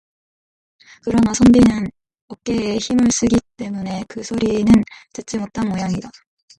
그러나 1.03 1.31
선비는 1.31 1.87
어깨에 2.29 2.77
힘을 2.79 3.11
쓰기 3.11 3.39
때문에 3.55 4.03
그 4.09 4.23
소리는 4.23 4.65
듣지 5.13 5.37
못한 5.37 5.69
모양이다. 5.69 6.09